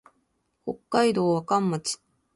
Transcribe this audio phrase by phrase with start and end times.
[0.65, 1.99] 北海道和寒町